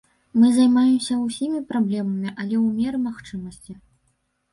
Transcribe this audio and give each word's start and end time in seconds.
Мы 0.43 0.47
займаемся 0.53 1.17
ўсімі 1.25 1.59
праблемамі, 1.73 2.31
але 2.41 2.55
ў 2.61 2.63
меры 2.79 2.97
магчымасці. 3.05 3.77